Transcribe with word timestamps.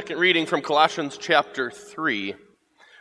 Second 0.00 0.18
reading 0.18 0.46
from 0.46 0.62
Colossians 0.62 1.18
chapter 1.18 1.70
3. 1.70 2.34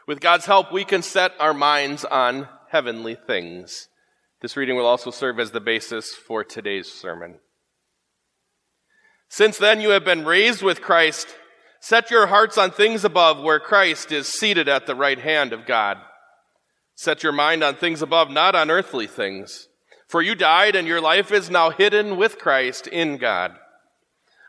With 0.05 0.19
God's 0.19 0.45
help, 0.45 0.73
we 0.73 0.83
can 0.83 1.01
set 1.01 1.31
our 1.39 1.53
minds 1.53 2.03
on 2.03 2.49
heavenly 2.71 3.15
things. 3.15 3.87
This 4.41 4.57
reading 4.57 4.75
will 4.75 4.85
also 4.85 5.09
serve 5.09 5.39
as 5.39 5.51
the 5.51 5.61
basis 5.61 6.13
for 6.13 6.43
today's 6.43 6.91
sermon. 6.91 7.35
Since 9.29 9.57
then 9.57 9.79
you 9.79 9.91
have 9.91 10.03
been 10.03 10.25
raised 10.25 10.61
with 10.61 10.81
Christ. 10.81 11.29
Set 11.79 12.11
your 12.11 12.27
hearts 12.27 12.57
on 12.57 12.69
things 12.69 13.05
above 13.05 13.41
where 13.41 13.61
Christ 13.61 14.11
is 14.11 14.27
seated 14.27 14.67
at 14.67 14.85
the 14.85 14.93
right 14.93 15.19
hand 15.19 15.53
of 15.53 15.65
God. 15.65 15.99
Set 16.95 17.23
your 17.23 17.31
mind 17.31 17.63
on 17.63 17.75
things 17.75 18.01
above, 18.01 18.29
not 18.29 18.55
on 18.55 18.69
earthly 18.69 19.07
things. 19.07 19.69
For 20.09 20.21
you 20.21 20.35
died 20.35 20.75
and 20.75 20.85
your 20.85 20.99
life 20.99 21.31
is 21.31 21.49
now 21.49 21.69
hidden 21.69 22.17
with 22.17 22.39
Christ 22.39 22.87
in 22.87 23.15
God. 23.15 23.55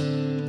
thank 0.00 0.30
you 0.30 0.39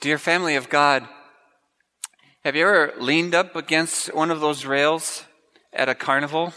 Dear 0.00 0.16
family 0.16 0.56
of 0.56 0.70
God, 0.70 1.06
have 2.42 2.56
you 2.56 2.62
ever 2.62 2.94
leaned 2.98 3.34
up 3.34 3.54
against 3.54 4.14
one 4.14 4.30
of 4.30 4.40
those 4.40 4.64
rails 4.64 5.24
at 5.74 5.90
a 5.90 5.94
carnival 5.94 6.54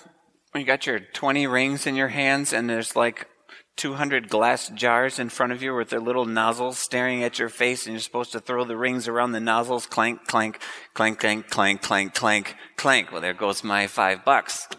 you 0.55 0.63
got 0.63 0.85
your 0.85 0.99
20 0.99 1.47
rings 1.47 1.85
in 1.85 1.95
your 1.95 2.07
hands 2.07 2.53
and 2.53 2.69
there's 2.69 2.95
like 2.95 3.27
200 3.75 4.29
glass 4.29 4.69
jars 4.69 5.19
in 5.19 5.27
front 5.27 5.51
of 5.51 5.61
you 5.61 5.75
with 5.75 5.89
their 5.89 5.99
little 5.99 6.25
nozzles 6.25 6.77
staring 6.77 7.21
at 7.21 7.37
your 7.37 7.49
face 7.49 7.85
and 7.85 7.95
you're 7.95 7.99
supposed 7.99 8.31
to 8.31 8.39
throw 8.39 8.63
the 8.63 8.77
rings 8.77 9.09
around 9.09 9.33
the 9.33 9.41
nozzles 9.41 9.87
clank, 9.87 10.25
clank, 10.25 10.59
clank, 10.93 11.19
clank, 11.19 11.49
clank, 11.49 11.81
clank, 11.81 12.13
clank, 12.13 12.55
clank. 12.77 13.11
Well, 13.11 13.19
there 13.19 13.33
goes 13.33 13.61
my 13.61 13.87
five 13.87 14.23
bucks. 14.23 14.69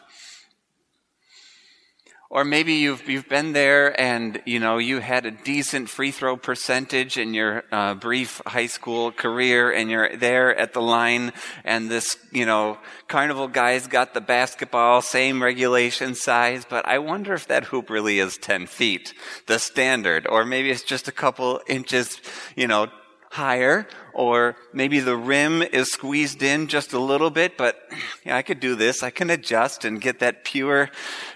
Or 2.34 2.44
maybe 2.44 2.72
you've, 2.72 3.08
you've 3.08 3.28
been 3.28 3.52
there 3.52 3.98
and, 3.98 4.42
you 4.44 4.58
know, 4.58 4.78
you 4.78 4.98
had 4.98 5.24
a 5.24 5.30
decent 5.30 5.88
free 5.88 6.10
throw 6.10 6.36
percentage 6.36 7.16
in 7.16 7.32
your 7.32 7.62
uh, 7.70 7.94
brief 7.94 8.42
high 8.44 8.66
school 8.66 9.12
career 9.12 9.70
and 9.70 9.88
you're 9.88 10.16
there 10.16 10.52
at 10.56 10.72
the 10.72 10.82
line 10.82 11.32
and 11.64 11.88
this, 11.88 12.16
you 12.32 12.44
know, 12.44 12.78
carnival 13.06 13.46
guy's 13.46 13.86
got 13.86 14.14
the 14.14 14.20
basketball, 14.20 15.00
same 15.00 15.40
regulation 15.40 16.16
size, 16.16 16.66
but 16.68 16.84
I 16.88 16.98
wonder 16.98 17.34
if 17.34 17.46
that 17.46 17.66
hoop 17.66 17.88
really 17.88 18.18
is 18.18 18.36
10 18.36 18.66
feet, 18.66 19.14
the 19.46 19.60
standard, 19.60 20.26
or 20.26 20.44
maybe 20.44 20.72
it's 20.72 20.82
just 20.82 21.06
a 21.06 21.12
couple 21.12 21.60
inches, 21.68 22.20
you 22.56 22.66
know, 22.66 22.88
higher, 23.34 23.84
or 24.12 24.54
maybe 24.72 25.00
the 25.00 25.16
rim 25.16 25.60
is 25.60 25.90
squeezed 25.90 26.40
in 26.40 26.68
just 26.68 26.92
a 26.92 26.98
little 27.00 27.30
bit, 27.30 27.56
but 27.56 27.76
yeah, 28.24 28.36
I 28.36 28.42
could 28.42 28.60
do 28.60 28.76
this. 28.76 29.02
I 29.02 29.10
can 29.10 29.28
adjust 29.28 29.84
and 29.84 30.00
get 30.00 30.20
that 30.20 30.44
pure, 30.44 30.88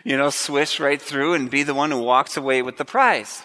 you 0.04 0.16
know, 0.16 0.31
swish 0.31 0.78
right 0.78 1.03
through 1.03 1.34
and 1.34 1.50
be 1.50 1.64
the 1.64 1.75
one 1.75 1.91
who 1.91 2.00
walks 2.00 2.37
away 2.37 2.62
with 2.62 2.76
the 2.76 2.84
prize. 2.84 3.44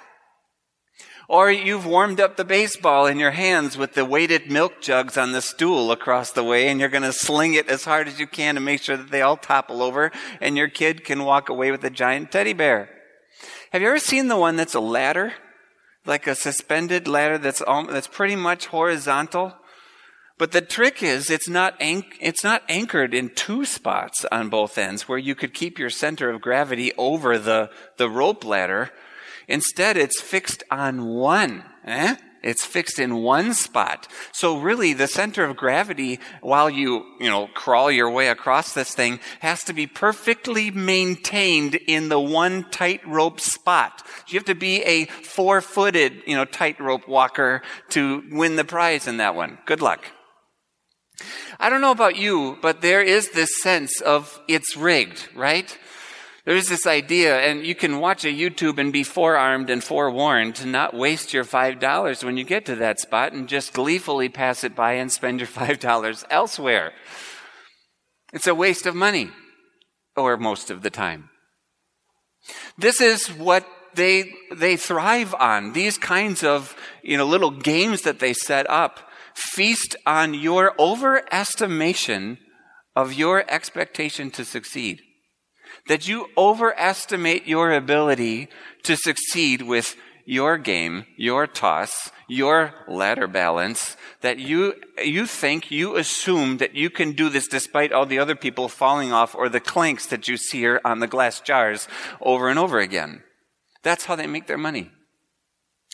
Or 1.28 1.52
you've 1.52 1.88
warmed 1.88 2.20
up 2.20 2.36
the 2.36 2.46
baseball 2.46 3.08
in 3.08 3.18
your 3.18 3.32
hands 3.32 3.76
with 3.76 3.94
the 3.94 4.06
weighted 4.06 4.52
milk 4.52 4.82
jugs 4.82 5.18
on 5.18 5.32
the 5.32 5.42
stool 5.42 5.92
across 5.92 6.32
the 6.32 6.44
way 6.44 6.68
and 6.68 6.80
you're 6.80 6.90
going 6.90 7.02
to 7.04 7.14
sling 7.14 7.56
it 7.56 7.70
as 7.70 7.86
hard 7.86 8.08
as 8.08 8.20
you 8.20 8.28
can 8.28 8.54
to 8.54 8.62
make 8.62 8.84
sure 8.84 8.98
that 8.98 9.10
they 9.10 9.24
all 9.24 9.38
topple 9.38 9.82
over 9.82 10.12
and 10.40 10.58
your 10.58 10.68
kid 10.68 11.04
can 11.04 11.24
walk 11.24 11.50
away 11.50 11.72
with 11.72 11.84
a 11.84 11.90
giant 11.90 12.32
teddy 12.32 12.54
bear. 12.54 12.88
Have 13.72 13.82
you 13.82 13.88
ever 13.88 13.98
seen 13.98 14.28
the 14.28 14.38
one 14.38 14.58
that's 14.58 14.76
a 14.76 14.80
ladder? 14.80 15.34
Like 16.06 16.28
a 16.28 16.36
suspended 16.36 17.08
ladder 17.08 17.38
that's, 17.38 17.62
that's 17.66 18.08
pretty 18.08 18.36
much 18.36 18.68
horizontal. 18.68 19.56
But 20.38 20.52
the 20.52 20.62
trick 20.62 21.04
is 21.04 21.30
it's 21.30 21.48
not, 21.48 21.76
anch- 21.80 22.18
it's 22.20 22.44
not 22.44 22.64
anchored 22.68 23.14
in 23.14 23.30
two 23.30 23.66
spots 23.66 24.26
on 24.32 24.50
both 24.50 24.78
ends 24.78 25.08
where 25.08 25.18
you 25.18 25.36
could 25.36 25.54
keep 25.54 25.78
your 25.78 25.90
center 25.90 26.30
of 26.30 26.42
gravity 26.42 26.92
over 26.98 27.38
the, 27.38 27.70
the 27.98 28.10
rope 28.10 28.44
ladder. 28.44 28.92
Instead, 29.48 29.96
it's 29.96 30.20
fixed 30.20 30.64
on 30.72 31.06
one. 31.06 31.64
Eh? 31.86 32.16
It's 32.44 32.66
fixed 32.66 33.00
in 33.00 33.24
one 33.24 33.54
spot. 33.54 34.08
So 34.34 34.58
really 34.58 34.94
the 34.94 35.08
center 35.08 35.46
of 35.46 35.56
gravity 35.56 36.20
while 36.42 36.70
you, 36.70 37.06
you 37.20 37.30
know, 37.30 37.48
crawl 37.48 37.90
your 37.90 38.12
way 38.12 38.28
across 38.28 38.74
this 38.74 38.94
thing 38.94 39.20
has 39.40 39.64
to 39.64 39.74
be 39.74 39.88
perfectly 39.88 40.70
maintained 40.70 41.76
in 41.76 42.10
the 42.10 42.20
one 42.20 42.70
tightrope 42.70 43.40
spot. 43.40 44.06
You 44.28 44.38
have 44.38 44.46
to 44.46 44.56
be 44.56 44.84
a 44.84 45.06
four-footed, 45.06 46.24
you 46.28 46.36
know, 46.36 46.46
tightrope 46.46 47.08
walker 47.08 47.62
to 47.90 48.24
win 48.32 48.58
the 48.58 48.66
prize 48.66 49.08
in 49.08 49.18
that 49.18 49.36
one. 49.36 49.58
Good 49.66 49.82
luck. 49.82 50.06
I 51.60 51.70
don't 51.70 51.82
know 51.82 51.92
about 51.92 52.18
you, 52.18 52.58
but 52.62 52.82
there 52.82 53.02
is 53.02 53.30
this 53.32 53.62
sense 53.62 54.02
of 54.02 54.42
it's 54.48 54.76
rigged, 54.76 55.30
right? 55.36 55.78
There's 56.46 56.68
this 56.68 56.86
idea, 56.86 57.40
and 57.40 57.66
you 57.66 57.74
can 57.74 58.02
watch 58.02 58.26
a 58.26 58.28
YouTube 58.28 58.78
and 58.78 58.92
be 58.92 59.04
forearmed 59.04 59.70
and 59.70 59.82
forewarned 59.82 60.56
to 60.56 60.68
not 60.68 60.94
waste 60.94 61.34
your 61.34 61.46
$5 61.46 62.24
when 62.24 62.36
you 62.36 62.44
get 62.44 62.66
to 62.66 62.76
that 62.76 63.00
spot 63.00 63.32
and 63.32 63.48
just 63.48 63.72
gleefully 63.72 64.28
pass 64.28 64.66
it 64.66 64.76
by 64.76 64.94
and 64.94 65.10
spend 65.10 65.40
your 65.40 65.48
$5 65.62 66.26
elsewhere. 66.30 66.92
It's 68.34 68.48
a 68.48 68.56
waste 68.56 68.86
of 68.86 68.94
money, 68.94 69.30
or 70.18 70.36
most 70.36 70.70
of 70.70 70.82
the 70.82 70.90
time. 70.90 71.30
This 72.78 73.00
is 73.00 73.28
what 73.28 73.66
they, 73.96 74.34
they 74.54 74.76
thrive 74.76 75.34
on. 75.36 75.72
These 75.72 75.98
kinds 75.98 76.44
of, 76.44 76.76
you 77.04 77.16
know, 77.16 77.26
little 77.26 77.52
games 77.52 78.02
that 78.02 78.20
they 78.20 78.34
set 78.34 78.70
up 78.70 79.00
feast 79.34 79.96
on 80.06 80.34
your 80.34 80.76
overestimation 80.76 82.38
of 82.98 83.14
your 83.14 83.46
expectation 83.50 84.30
to 84.32 84.44
succeed 84.44 85.02
that 85.88 86.08
you 86.08 86.28
overestimate 86.38 87.48
your 87.48 87.72
ability 87.72 88.50
to 88.84 88.96
succeed 88.96 89.62
with 89.62 89.96
your 90.26 90.58
game, 90.58 91.06
your 91.18 91.48
toss, 91.48 92.12
your 92.28 92.74
ladder 92.88 93.28
balance, 93.28 93.98
that 94.22 94.40
you, 94.40 94.74
you 95.04 95.26
think, 95.26 95.70
you 95.70 95.98
assume 95.98 96.58
that 96.58 96.76
you 96.76 96.90
can 96.90 97.12
do 97.12 97.30
this 97.30 97.48
despite 97.48 97.92
all 97.92 98.06
the 98.06 98.20
other 98.20 98.36
people 98.36 98.70
falling 98.70 99.12
off 99.12 99.36
or 99.36 99.50
the 99.50 99.60
clanks 99.60 100.06
that 100.08 100.28
you 100.28 100.38
see 100.38 100.60
here 100.60 100.80
on 100.86 101.00
the 101.00 101.08
glass 101.08 101.42
jars 101.42 101.88
over 102.22 102.50
and 102.50 102.58
over 102.58 102.80
again. 102.80 103.22
That's 103.84 104.06
how 104.06 104.16
they 104.16 104.28
make 104.28 104.48
their 104.48 104.58
money. 104.58 104.92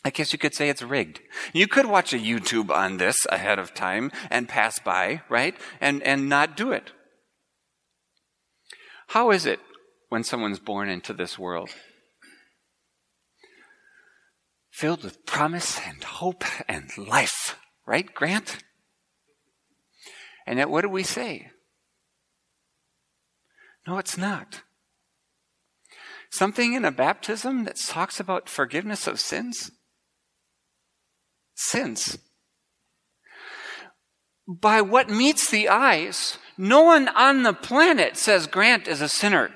I 0.05 0.11
guess 0.11 0.31
you 0.31 0.39
could 0.39 0.53
say 0.53 0.69
it's 0.69 0.81
rigged. 0.81 1.19
You 1.51 1.67
could 1.67 1.85
watch 1.85 2.13
a 2.13 2.19
YouTube 2.19 2.69
on 2.69 2.97
this 2.97 3.17
ahead 3.29 3.59
of 3.59 3.73
time 3.73 4.11
and 4.29 4.47
pass 4.47 4.79
by, 4.79 5.21
right? 5.27 5.55
And, 5.81 6.01
and 6.03 6.29
not 6.29 6.55
do 6.55 6.71
it. 6.71 6.93
How 9.07 9.31
is 9.31 9.45
it 9.45 9.59
when 10.09 10.23
someone's 10.23 10.59
born 10.59 10.89
into 10.89 11.13
this 11.13 11.39
world. 11.39 11.69
filled 14.71 15.03
with 15.03 15.25
promise 15.25 15.77
and 15.85 16.01
hope 16.03 16.45
and 16.69 16.97
life. 16.97 17.57
Right, 17.85 18.13
Grant? 18.13 18.63
And 20.47 20.57
yet, 20.57 20.69
what 20.69 20.81
do 20.81 20.89
we 20.89 21.03
say? 21.03 21.51
No, 23.85 23.97
it's 23.97 24.17
not. 24.17 24.61
Something 26.31 26.73
in 26.73 26.85
a 26.85 26.91
baptism 26.91 27.65
that 27.65 27.77
talks 27.77 28.21
about 28.21 28.47
forgiveness 28.47 29.05
of 29.05 29.19
sins? 29.19 29.71
Sins. 31.55 32.17
By 34.47 34.81
what 34.81 35.09
meets 35.09 35.51
the 35.51 35.67
eyes, 35.67 36.37
no 36.57 36.83
one 36.83 37.09
on 37.09 37.43
the 37.43 37.53
planet 37.53 38.15
says 38.15 38.47
Grant 38.47 38.87
is 38.87 39.01
a 39.01 39.09
sinner. 39.09 39.51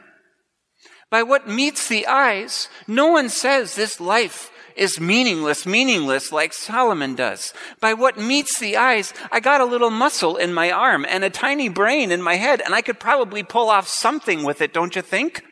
By 1.13 1.21
what 1.21 1.47
meets 1.47 1.89
the 1.89 2.07
eyes, 2.07 2.69
no 2.87 3.05
one 3.05 3.29
says 3.29 3.75
this 3.75 3.99
life 3.99 4.49
is 4.75 4.99
meaningless, 4.99 5.63
meaningless 5.63 6.31
like 6.31 6.53
Solomon 6.53 7.13
does. 7.13 7.53
By 7.79 7.93
what 7.93 8.17
meets 8.17 8.57
the 8.57 8.77
eyes, 8.77 9.13
I 9.31 9.39
got 9.39 9.61
a 9.61 9.65
little 9.65 9.91
muscle 9.91 10.37
in 10.37 10.55
my 10.55 10.71
arm 10.71 11.05
and 11.07 11.23
a 11.23 11.29
tiny 11.29 11.69
brain 11.69 12.11
in 12.11 12.23
my 12.23 12.37
head, 12.37 12.61
and 12.61 12.73
I 12.73 12.81
could 12.81 12.99
probably 12.99 13.43
pull 13.43 13.69
off 13.69 13.87
something 13.87 14.43
with 14.43 14.59
it, 14.59 14.73
don't 14.73 14.95
you 14.95 15.03
think? 15.03 15.43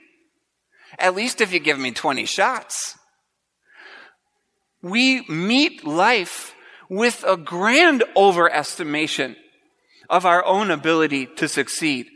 At 0.97 1.13
least 1.13 1.41
if 1.41 1.53
you 1.53 1.59
give 1.59 1.77
me 1.77 1.91
20 1.91 2.25
shots. 2.25 2.97
We 4.81 5.21
meet 5.29 5.85
life 5.85 6.55
with 6.89 7.23
a 7.23 7.37
grand 7.37 8.03
overestimation 8.17 9.35
of 10.09 10.25
our 10.25 10.43
own 10.43 10.71
ability 10.71 11.27
to 11.35 11.47
succeed. 11.47 12.07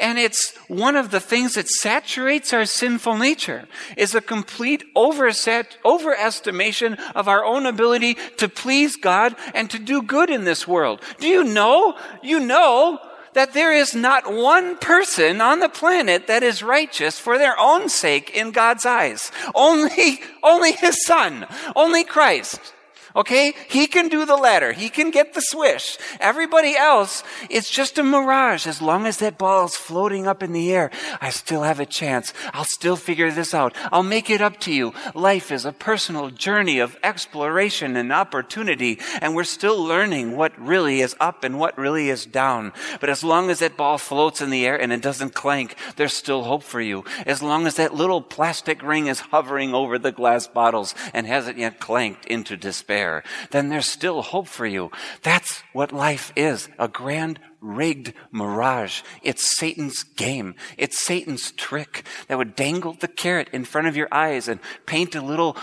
And 0.00 0.18
it's 0.18 0.56
one 0.66 0.96
of 0.96 1.10
the 1.10 1.20
things 1.20 1.54
that 1.54 1.68
saturates 1.68 2.54
our 2.54 2.64
sinful 2.64 3.18
nature 3.18 3.68
is 3.96 4.14
a 4.14 4.22
complete 4.22 4.82
overset, 4.96 5.76
overestimation 5.84 6.98
of 7.14 7.28
our 7.28 7.44
own 7.44 7.66
ability 7.66 8.16
to 8.38 8.48
please 8.48 8.96
God 8.96 9.36
and 9.54 9.70
to 9.70 9.78
do 9.78 10.00
good 10.02 10.30
in 10.30 10.44
this 10.44 10.66
world. 10.66 11.02
Do 11.18 11.28
you 11.28 11.44
know? 11.44 11.98
You 12.22 12.40
know 12.40 12.98
that 13.34 13.52
there 13.52 13.72
is 13.72 13.94
not 13.94 14.32
one 14.32 14.76
person 14.78 15.40
on 15.40 15.60
the 15.60 15.68
planet 15.68 16.26
that 16.26 16.42
is 16.42 16.62
righteous 16.62 17.20
for 17.20 17.38
their 17.38 17.58
own 17.58 17.88
sake 17.88 18.30
in 18.34 18.50
God's 18.50 18.86
eyes. 18.86 19.30
Only, 19.54 20.20
only 20.42 20.72
His 20.72 21.04
Son. 21.04 21.46
Only 21.76 22.04
Christ. 22.04 22.72
Okay? 23.16 23.54
He 23.68 23.86
can 23.86 24.08
do 24.08 24.24
the 24.24 24.36
ladder. 24.36 24.72
He 24.72 24.88
can 24.88 25.10
get 25.10 25.34
the 25.34 25.40
swish. 25.40 25.98
Everybody 26.20 26.76
else, 26.76 27.22
it's 27.48 27.70
just 27.70 27.98
a 27.98 28.02
mirage. 28.02 28.66
As 28.66 28.80
long 28.80 29.06
as 29.06 29.18
that 29.18 29.38
ball 29.38 29.66
is 29.66 29.76
floating 29.76 30.26
up 30.26 30.42
in 30.42 30.52
the 30.52 30.72
air, 30.72 30.90
I 31.20 31.30
still 31.30 31.62
have 31.62 31.80
a 31.80 31.86
chance. 31.86 32.32
I'll 32.52 32.64
still 32.64 32.96
figure 32.96 33.30
this 33.30 33.54
out. 33.54 33.74
I'll 33.92 34.02
make 34.02 34.30
it 34.30 34.40
up 34.40 34.58
to 34.60 34.72
you. 34.72 34.92
Life 35.14 35.50
is 35.50 35.64
a 35.64 35.72
personal 35.72 36.30
journey 36.30 36.78
of 36.78 36.96
exploration 37.02 37.96
and 37.96 38.12
opportunity, 38.12 38.98
and 39.20 39.34
we're 39.34 39.44
still 39.44 39.82
learning 39.82 40.36
what 40.36 40.58
really 40.58 41.00
is 41.00 41.16
up 41.20 41.44
and 41.44 41.58
what 41.58 41.76
really 41.78 42.08
is 42.10 42.26
down. 42.26 42.72
But 43.00 43.10
as 43.10 43.24
long 43.24 43.50
as 43.50 43.58
that 43.60 43.76
ball 43.76 43.98
floats 43.98 44.40
in 44.40 44.50
the 44.50 44.66
air 44.66 44.80
and 44.80 44.92
it 44.92 45.02
doesn't 45.02 45.34
clank, 45.34 45.74
there's 45.96 46.14
still 46.14 46.44
hope 46.44 46.62
for 46.62 46.80
you. 46.80 47.04
As 47.26 47.42
long 47.42 47.66
as 47.66 47.76
that 47.76 47.94
little 47.94 48.22
plastic 48.22 48.82
ring 48.82 49.06
is 49.06 49.20
hovering 49.20 49.74
over 49.74 49.98
the 49.98 50.12
glass 50.12 50.46
bottles 50.46 50.94
and 51.12 51.26
hasn't 51.26 51.58
yet 51.58 51.80
clanked 51.80 52.26
into 52.26 52.56
despair, 52.56 52.99
there, 53.00 53.22
then 53.50 53.70
there's 53.70 53.86
still 53.86 54.20
hope 54.20 54.46
for 54.46 54.66
you. 54.66 54.90
That's 55.22 55.62
what 55.72 55.90
life 55.90 56.32
is. 56.36 56.68
A 56.78 56.86
grand 56.86 57.40
rigged 57.60 58.12
mirage. 58.30 59.00
It's 59.22 59.56
Satan's 59.56 60.02
game. 60.02 60.54
It's 60.76 61.00
Satan's 61.00 61.52
trick 61.52 62.04
that 62.28 62.36
would 62.36 62.54
dangle 62.54 62.92
the 62.92 63.08
carrot 63.08 63.48
in 63.52 63.64
front 63.64 63.88
of 63.88 63.96
your 63.96 64.08
eyes 64.12 64.48
and 64.48 64.60
paint 64.84 65.14
a 65.14 65.22
little 65.22 65.56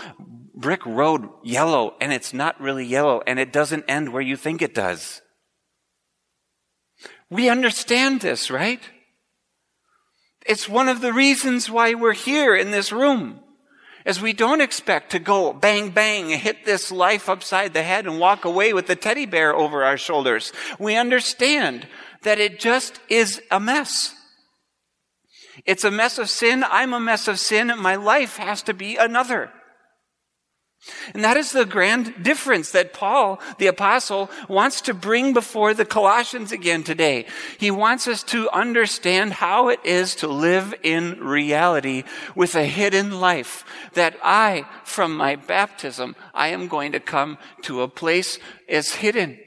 brick 0.52 0.84
road 0.84 1.28
yellow 1.44 1.94
and 2.00 2.12
it's 2.12 2.34
not 2.34 2.60
really 2.60 2.84
yellow 2.84 3.22
and 3.24 3.38
it 3.38 3.52
doesn't 3.52 3.84
end 3.86 4.12
where 4.12 4.22
you 4.30 4.36
think 4.36 4.60
it 4.60 4.74
does. 4.74 5.22
We 7.30 7.48
understand 7.48 8.20
this, 8.20 8.50
right? 8.50 8.82
It's 10.44 10.68
one 10.68 10.88
of 10.88 11.00
the 11.00 11.12
reasons 11.12 11.70
why 11.70 11.94
we're 11.94 12.14
here 12.14 12.56
in 12.56 12.72
this 12.72 12.90
room 12.90 13.40
as 14.08 14.22
we 14.22 14.32
don't 14.32 14.62
expect 14.62 15.10
to 15.10 15.18
go 15.18 15.52
bang, 15.52 15.90
bang, 15.90 16.30
hit 16.30 16.64
this 16.64 16.90
life 16.90 17.28
upside 17.28 17.74
the 17.74 17.82
head 17.82 18.06
and 18.06 18.18
walk 18.18 18.46
away 18.46 18.72
with 18.72 18.86
the 18.86 18.96
teddy 18.96 19.26
bear 19.26 19.54
over 19.54 19.84
our 19.84 19.98
shoulders. 19.98 20.50
We 20.78 20.96
understand 20.96 21.86
that 22.22 22.40
it 22.40 22.58
just 22.58 23.00
is 23.10 23.42
a 23.50 23.60
mess. 23.60 24.14
It's 25.66 25.84
a 25.84 25.90
mess 25.90 26.16
of 26.16 26.30
sin. 26.30 26.64
I'm 26.66 26.94
a 26.94 27.00
mess 27.00 27.28
of 27.28 27.38
sin. 27.38 27.70
My 27.76 27.96
life 27.96 28.38
has 28.38 28.62
to 28.62 28.72
be 28.72 28.96
another. 28.96 29.52
And 31.12 31.24
that 31.24 31.36
is 31.36 31.52
the 31.52 31.66
grand 31.66 32.22
difference 32.22 32.70
that 32.70 32.92
Paul, 32.92 33.40
the 33.58 33.66
apostle, 33.66 34.30
wants 34.48 34.80
to 34.82 34.94
bring 34.94 35.32
before 35.32 35.74
the 35.74 35.84
Colossians 35.84 36.52
again 36.52 36.84
today. 36.84 37.26
He 37.58 37.70
wants 37.70 38.06
us 38.06 38.22
to 38.24 38.48
understand 38.50 39.34
how 39.34 39.68
it 39.68 39.80
is 39.84 40.14
to 40.16 40.28
live 40.28 40.74
in 40.82 41.18
reality 41.20 42.04
with 42.34 42.54
a 42.54 42.64
hidden 42.64 43.20
life. 43.20 43.64
That 43.94 44.16
I, 44.22 44.66
from 44.84 45.16
my 45.16 45.36
baptism, 45.36 46.14
I 46.32 46.48
am 46.48 46.68
going 46.68 46.92
to 46.92 47.00
come 47.00 47.38
to 47.62 47.82
a 47.82 47.88
place 47.88 48.38
as 48.68 48.92
hidden. 48.92 49.38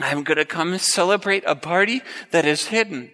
I'm 0.00 0.24
going 0.24 0.38
to 0.38 0.44
come 0.44 0.72
and 0.72 0.80
celebrate 0.80 1.44
a 1.46 1.56
party 1.56 2.02
that 2.32 2.44
is 2.44 2.66
hidden. 2.66 3.12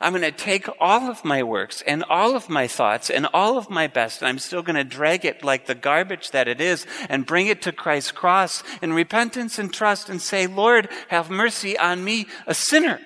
I'm 0.00 0.12
going 0.12 0.22
to 0.22 0.32
take 0.32 0.66
all 0.80 1.10
of 1.10 1.26
my 1.26 1.42
works 1.42 1.82
and 1.86 2.02
all 2.04 2.34
of 2.34 2.48
my 2.48 2.66
thoughts 2.66 3.10
and 3.10 3.26
all 3.34 3.58
of 3.58 3.68
my 3.68 3.86
best, 3.86 4.22
and 4.22 4.28
I'm 4.28 4.38
still 4.38 4.62
going 4.62 4.76
to 4.76 4.84
drag 4.84 5.26
it 5.26 5.44
like 5.44 5.66
the 5.66 5.74
garbage 5.74 6.30
that 6.30 6.48
it 6.48 6.58
is 6.58 6.86
and 7.10 7.26
bring 7.26 7.48
it 7.48 7.60
to 7.62 7.72
Christ's 7.72 8.10
cross 8.10 8.62
in 8.80 8.94
repentance 8.94 9.58
and 9.58 9.70
trust 9.72 10.08
and 10.08 10.22
say, 10.22 10.46
Lord, 10.46 10.88
have 11.08 11.28
mercy 11.28 11.78
on 11.78 12.02
me, 12.02 12.26
a 12.46 12.54
sinner. 12.54 12.98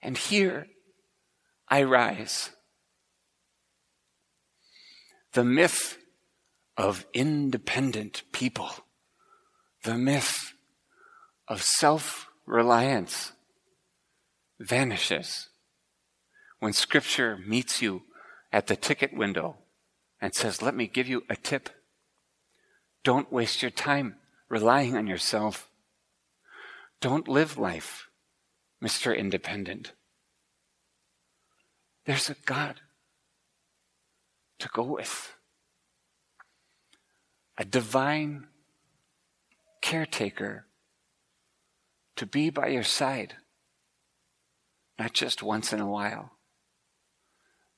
And 0.00 0.16
here 0.16 0.68
I 1.68 1.82
rise. 1.82 2.50
The 5.34 5.44
myth 5.44 5.98
of 6.78 7.04
independent 7.12 8.22
people, 8.32 8.70
the 9.84 9.98
myth 9.98 10.54
of 11.46 11.62
self 11.62 12.28
reliance 12.46 13.32
vanishes 14.62 15.48
when 16.60 16.72
Scripture 16.72 17.38
meets 17.46 17.82
you 17.82 18.02
at 18.52 18.68
the 18.68 18.76
ticket 18.76 19.12
window 19.12 19.58
and 20.20 20.34
says, 20.34 20.62
Let 20.62 20.76
me 20.76 20.86
give 20.86 21.08
you 21.08 21.24
a 21.28 21.36
tip. 21.36 21.68
Don't 23.04 23.32
waste 23.32 23.62
your 23.62 23.70
time 23.70 24.16
relying 24.48 24.96
on 24.96 25.06
yourself. 25.06 25.68
Don't 27.00 27.26
live 27.26 27.58
life, 27.58 28.06
Mr. 28.82 29.16
Independent. 29.16 29.92
There's 32.06 32.30
a 32.30 32.36
God 32.44 32.80
to 34.60 34.68
go 34.72 34.84
with, 34.84 35.34
a 37.58 37.64
divine 37.64 38.46
caretaker 39.80 40.66
to 42.14 42.26
be 42.26 42.50
by 42.50 42.68
your 42.68 42.84
side 42.84 43.34
not 45.02 45.12
just 45.12 45.42
once 45.42 45.72
in 45.72 45.80
a 45.80 45.88
while, 45.88 46.30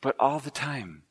but 0.03 0.15
all 0.21 0.39
the 0.39 0.51
time. 0.51 1.05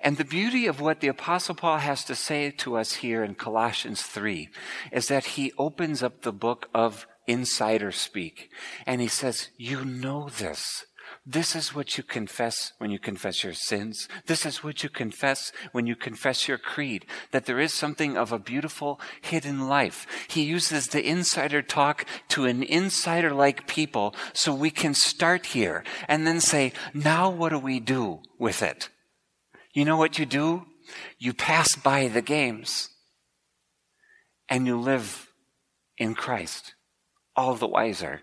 And 0.00 0.16
the 0.16 0.24
beauty 0.24 0.66
of 0.66 0.80
what 0.80 1.00
the 1.00 1.08
Apostle 1.08 1.56
Paul 1.56 1.78
has 1.78 2.04
to 2.04 2.14
say 2.14 2.52
to 2.58 2.76
us 2.76 2.94
here 2.94 3.24
in 3.24 3.34
Colossians 3.34 4.02
3 4.02 4.48
is 4.92 5.08
that 5.08 5.34
he 5.34 5.52
opens 5.58 6.04
up 6.04 6.22
the 6.22 6.32
book 6.32 6.68
of 6.72 7.08
insider 7.26 7.90
speak 7.90 8.50
and 8.86 9.00
he 9.00 9.08
says, 9.08 9.48
You 9.56 9.84
know 9.84 10.28
this. 10.28 10.84
This 11.24 11.54
is 11.54 11.72
what 11.72 11.96
you 11.96 12.02
confess 12.02 12.72
when 12.78 12.90
you 12.90 12.98
confess 12.98 13.44
your 13.44 13.52
sins. 13.52 14.08
This 14.26 14.44
is 14.44 14.64
what 14.64 14.82
you 14.82 14.88
confess 14.88 15.52
when 15.70 15.86
you 15.86 15.94
confess 15.94 16.48
your 16.48 16.58
creed, 16.58 17.06
that 17.30 17.46
there 17.46 17.60
is 17.60 17.72
something 17.72 18.16
of 18.16 18.32
a 18.32 18.40
beautiful 18.40 19.00
hidden 19.20 19.68
life. 19.68 20.04
He 20.26 20.42
uses 20.42 20.88
the 20.88 21.06
insider 21.06 21.62
talk 21.62 22.06
to 22.30 22.46
an 22.46 22.64
insider 22.64 23.32
like 23.32 23.68
people 23.68 24.16
so 24.32 24.52
we 24.52 24.70
can 24.70 24.94
start 24.94 25.46
here 25.46 25.84
and 26.08 26.26
then 26.26 26.40
say, 26.40 26.72
now 26.92 27.30
what 27.30 27.50
do 27.50 27.58
we 27.58 27.78
do 27.78 28.20
with 28.40 28.60
it? 28.60 28.88
You 29.72 29.84
know 29.84 29.96
what 29.96 30.18
you 30.18 30.26
do? 30.26 30.66
You 31.18 31.34
pass 31.34 31.76
by 31.76 32.08
the 32.08 32.22
games 32.22 32.88
and 34.48 34.66
you 34.66 34.76
live 34.76 35.28
in 35.98 36.16
Christ, 36.16 36.74
all 37.36 37.54
the 37.54 37.68
wiser. 37.68 38.22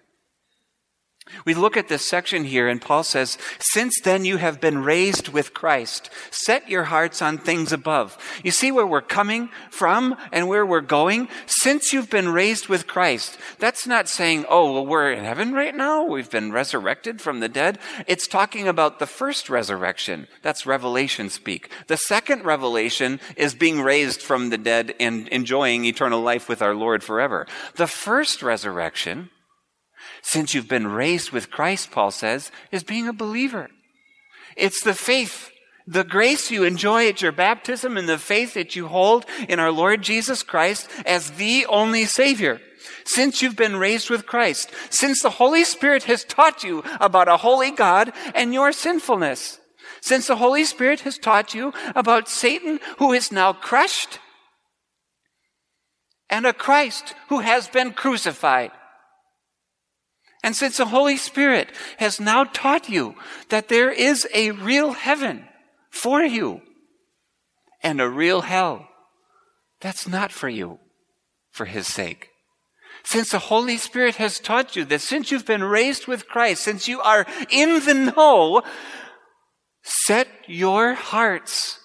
We 1.46 1.54
look 1.54 1.78
at 1.78 1.88
this 1.88 2.08
section 2.08 2.44
here, 2.44 2.68
and 2.68 2.82
Paul 2.82 3.04
says, 3.04 3.38
Since 3.60 4.02
then 4.02 4.26
you 4.26 4.38
have 4.38 4.62
been 4.62 4.84
raised 4.84 5.30
with 5.30 5.54
Christ. 5.54 6.10
Set 6.32 6.70
your 6.70 6.86
hearts 6.86 7.22
on 7.22 7.38
things 7.38 7.72
above. 7.72 8.18
You 8.44 8.52
see 8.52 8.72
where 8.72 8.88
we're 8.88 9.02
coming 9.02 9.50
from 9.70 10.16
and 10.32 10.48
where 10.48 10.66
we're 10.66 10.82
going? 10.82 11.28
Since 11.46 11.94
you've 11.94 12.10
been 12.10 12.30
raised 12.30 12.68
with 12.68 12.88
Christ. 12.88 13.38
That's 13.60 13.86
not 13.86 14.08
saying, 14.08 14.46
oh, 14.50 14.74
well, 14.74 14.86
we're 14.86 15.12
in 15.12 15.24
heaven 15.24 15.54
right 15.54 15.76
now. 15.76 16.06
We've 16.06 16.30
been 16.30 16.52
resurrected 16.52 17.22
from 17.22 17.40
the 17.40 17.50
dead. 17.50 17.80
It's 18.08 18.28
talking 18.28 18.68
about 18.68 19.00
the 19.00 19.08
first 19.08 19.50
resurrection. 19.50 20.28
That's 20.42 20.66
Revelation 20.66 21.30
speak. 21.30 21.72
The 21.88 21.98
second 21.98 22.46
revelation 22.46 23.20
is 23.36 23.54
being 23.54 23.82
raised 23.82 24.22
from 24.22 24.50
the 24.50 24.58
dead 24.58 24.94
and 25.00 25.28
enjoying 25.30 25.86
eternal 25.86 26.22
life 26.22 26.48
with 26.48 26.62
our 26.62 26.76
Lord 26.76 27.04
forever. 27.04 27.48
The 27.76 27.88
first 27.88 28.42
resurrection 28.42 29.30
since 30.22 30.54
you've 30.54 30.68
been 30.68 30.88
raised 30.88 31.32
with 31.32 31.52
Christ, 31.52 31.92
Paul 31.92 32.12
says, 32.12 32.52
is 32.72 32.84
being 32.84 33.08
a 33.08 33.14
believer. 33.14 33.70
It's 34.56 34.84
the 34.84 34.94
faith, 34.94 35.52
the 35.88 36.04
grace 36.04 36.52
you 36.52 36.64
enjoy 36.64 37.08
at 37.08 37.22
your 37.22 37.32
baptism 37.32 37.98
and 37.98 38.08
the 38.08 38.18
faith 38.18 38.54
that 38.54 38.76
you 38.76 38.88
hold 38.88 39.26
in 39.48 39.60
our 39.60 39.72
Lord 39.72 40.02
Jesus 40.02 40.44
Christ 40.44 40.90
as 41.06 41.32
the 41.32 41.66
only 41.68 42.06
Savior. 42.06 42.60
Since 43.06 43.42
you've 43.42 43.56
been 43.56 43.76
raised 43.76 44.10
with 44.10 44.26
Christ, 44.26 44.72
since 44.90 45.22
the 45.22 45.32
Holy 45.32 45.64
Spirit 45.64 46.04
has 46.04 46.24
taught 46.24 46.64
you 46.64 46.84
about 47.00 47.28
a 47.28 47.38
holy 47.38 47.72
God 47.72 48.14
and 48.34 48.54
your 48.54 48.72
sinfulness, 48.72 49.60
since 50.02 50.28
the 50.28 50.38
Holy 50.38 50.64
Spirit 50.64 51.02
has 51.02 51.18
taught 51.18 51.54
you 51.54 51.74
about 51.96 52.30
Satan 52.30 52.80
who 52.98 53.12
is 53.12 53.32
now 53.32 53.52
crushed 53.54 54.20
and 56.30 56.46
a 56.46 56.54
Christ 56.54 57.16
who 57.30 57.40
has 57.40 57.68
been 57.68 57.92
crucified. 57.92 58.72
And 60.44 60.56
since 60.56 60.78
the 60.78 60.86
Holy 60.86 61.18
Spirit 61.18 61.72
has 61.98 62.20
now 62.20 62.46
taught 62.46 62.90
you 62.90 63.16
that 63.50 63.68
there 63.68 63.92
is 63.92 64.28
a 64.34 64.52
real 64.52 64.94
heaven 64.94 65.46
for 65.90 66.22
you 66.22 66.62
and 67.84 68.00
a 68.00 68.10
real 68.10 68.42
hell, 68.42 68.88
that's 69.82 70.08
not 70.08 70.32
for 70.32 70.50
you, 70.50 70.80
for 71.52 71.66
His 71.66 71.88
sake. 71.88 72.30
Since 73.04 73.32
the 73.32 73.40
Holy 73.40 73.78
Spirit 73.78 74.16
has 74.16 74.40
taught 74.40 74.76
you 74.76 74.86
that 74.86 75.02
since 75.02 75.32
you've 75.32 75.46
been 75.46 75.64
raised 75.64 76.08
with 76.08 76.28
Christ, 76.28 76.64
since 76.64 76.88
you 76.88 77.02
are 77.02 77.26
in 77.50 77.86
the 77.86 77.94
know, 77.94 78.62
set 79.84 80.28
your 80.48 80.94
hearts 80.94 81.80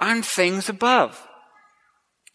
on 0.00 0.22
things 0.22 0.68
above 0.68 1.26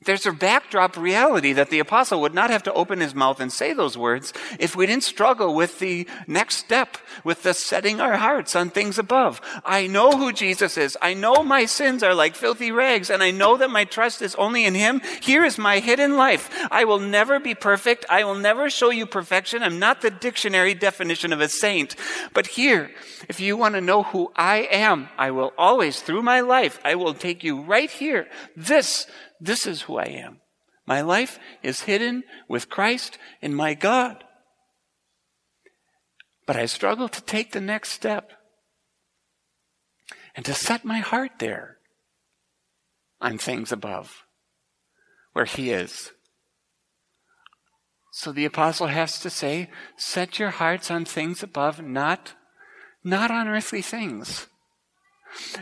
there's 0.03 0.25
a 0.25 0.31
backdrop 0.31 0.97
reality 0.97 1.53
that 1.53 1.69
the 1.69 1.79
apostle 1.79 2.21
would 2.21 2.33
not 2.33 2.49
have 2.49 2.63
to 2.63 2.73
open 2.73 3.01
his 3.01 3.13
mouth 3.13 3.39
and 3.39 3.53
say 3.53 3.71
those 3.71 3.95
words 3.97 4.33
if 4.59 4.75
we 4.75 4.87
didn't 4.87 5.03
struggle 5.03 5.53
with 5.53 5.77
the 5.77 6.07
next 6.25 6.57
step, 6.57 6.97
with 7.23 7.43
the 7.43 7.53
setting 7.53 8.01
our 8.01 8.17
hearts 8.17 8.55
on 8.55 8.71
things 8.71 8.97
above. 8.97 9.39
I 9.63 9.85
know 9.85 10.11
who 10.11 10.33
Jesus 10.33 10.75
is. 10.75 10.97
I 11.01 11.13
know 11.13 11.43
my 11.43 11.65
sins 11.65 12.01
are 12.01 12.15
like 12.15 12.35
filthy 12.35 12.71
rags, 12.71 13.11
and 13.11 13.21
I 13.21 13.29
know 13.29 13.57
that 13.57 13.69
my 13.69 13.85
trust 13.85 14.23
is 14.23 14.33
only 14.35 14.65
in 14.65 14.73
him. 14.73 15.01
Here 15.21 15.43
is 15.43 15.59
my 15.59 15.79
hidden 15.79 16.17
life. 16.17 16.49
I 16.71 16.85
will 16.85 16.99
never 16.99 17.39
be 17.39 17.53
perfect. 17.53 18.05
I 18.09 18.23
will 18.23 18.35
never 18.35 18.71
show 18.71 18.89
you 18.89 19.05
perfection. 19.05 19.61
I'm 19.61 19.77
not 19.77 20.01
the 20.01 20.09
dictionary 20.09 20.73
definition 20.73 21.31
of 21.31 21.41
a 21.41 21.49
saint. 21.49 21.95
But 22.33 22.47
here, 22.47 22.89
if 23.29 23.39
you 23.39 23.55
want 23.55 23.75
to 23.75 23.81
know 23.81 24.01
who 24.03 24.31
I 24.35 24.67
am, 24.71 25.09
I 25.17 25.29
will 25.29 25.53
always, 25.59 26.01
through 26.01 26.23
my 26.23 26.39
life, 26.39 26.79
I 26.83 26.95
will 26.95 27.13
take 27.13 27.43
you 27.43 27.61
right 27.61 27.91
here. 27.91 28.27
This 28.55 29.05
this 29.41 29.65
is 29.65 29.81
who 29.81 29.97
I 29.97 30.05
am. 30.05 30.39
My 30.85 31.01
life 31.01 31.39
is 31.63 31.81
hidden 31.81 32.23
with 32.47 32.69
Christ 32.69 33.17
in 33.41 33.55
my 33.55 33.73
God. 33.73 34.23
But 36.45 36.55
I 36.55 36.67
struggle 36.67 37.09
to 37.09 37.21
take 37.21 37.51
the 37.51 37.61
next 37.61 37.89
step 37.89 38.31
and 40.35 40.45
to 40.45 40.53
set 40.53 40.85
my 40.85 40.99
heart 40.99 41.31
there 41.39 41.77
on 43.19 43.37
things 43.37 43.71
above, 43.71 44.23
where 45.33 45.45
He 45.45 45.71
is. 45.71 46.11
So 48.11 48.31
the 48.31 48.45
apostle 48.45 48.87
has 48.87 49.19
to 49.21 49.29
say, 49.29 49.69
set 49.95 50.37
your 50.37 50.49
hearts 50.49 50.91
on 50.91 51.05
things 51.05 51.41
above, 51.41 51.81
not, 51.81 52.33
not 53.03 53.31
on 53.31 53.47
earthly 53.47 53.81
things. 53.81 54.47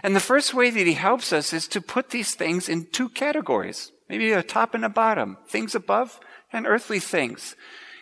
And 0.04 0.16
the 0.16 0.20
first 0.20 0.54
way 0.54 0.70
that 0.70 0.88
he 0.88 0.94
helps 0.94 1.32
us 1.32 1.54
is 1.54 1.68
to 1.70 1.82
put 1.82 2.10
these 2.10 2.36
things 2.36 2.70
in 2.70 2.88
two 2.92 3.10
categories 3.10 3.92
maybe 4.10 4.32
a 4.32 4.44
top 4.44 4.74
and 4.74 4.84
a 4.84 4.90
bottom, 4.90 5.38
things 5.48 5.76
above 5.76 6.20
and 6.52 6.66
earthly 6.66 7.00
things. 7.00 7.56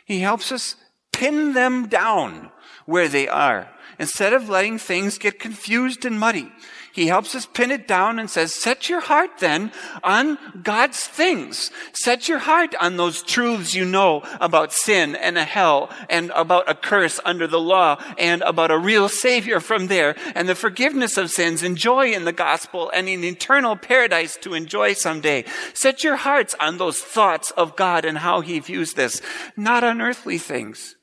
He 0.06 0.22
helps 0.22 0.52
us 0.52 0.76
pin 1.12 1.54
them 1.54 1.88
down 1.88 2.50
where 2.86 3.10
they 3.10 3.28
are 3.28 3.70
instead 4.00 4.34
of 4.34 4.50
letting 4.50 4.78
things 4.78 5.18
get 5.18 5.40
confused 5.40 6.06
and 6.06 6.20
muddy. 6.20 6.50
He 6.98 7.06
helps 7.06 7.36
us 7.36 7.46
pin 7.46 7.70
it 7.70 7.88
down 7.88 8.18
and 8.18 8.28
says, 8.28 8.56
set 8.56 8.90
your 8.90 9.02
heart 9.02 9.38
then 9.38 9.72
on 10.04 10.40
God's 10.64 11.06
things. 11.06 11.70
Set 11.94 12.28
your 12.28 12.40
heart 12.40 12.74
on 12.82 12.98
those 12.98 13.22
truths 13.22 13.76
you 13.76 13.86
know 13.86 14.24
about 14.42 14.74
sin 14.74 15.16
and 15.16 15.38
a 15.38 15.44
hell 15.44 15.92
and 16.10 16.32
about 16.34 16.68
a 16.68 16.74
curse 16.74 17.20
under 17.24 17.46
the 17.46 17.60
law 17.60 18.02
and 18.18 18.42
about 18.42 18.72
a 18.72 18.80
real 18.80 19.10
savior 19.10 19.60
from 19.60 19.86
there 19.86 20.16
and 20.34 20.50
the 20.50 20.56
forgiveness 20.56 21.18
of 21.18 21.30
sins 21.30 21.62
and 21.62 21.78
joy 21.78 22.12
in 22.12 22.26
the 22.26 22.34
gospel 22.34 22.90
and 22.90 23.08
an 23.08 23.24
eternal 23.24 23.76
paradise 23.76 24.36
to 24.38 24.56
enjoy 24.56 24.94
someday. 24.94 25.46
Set 25.76 26.04
your 26.04 26.16
hearts 26.16 26.56
on 26.60 26.80
those 26.80 27.00
thoughts 27.00 27.52
of 27.52 27.76
God 27.76 28.06
and 28.06 28.18
how 28.18 28.42
he 28.42 28.58
views 28.58 28.94
this, 28.94 29.22
not 29.56 29.84
on 29.84 30.02
earthly 30.02 30.40
things. 30.40 30.96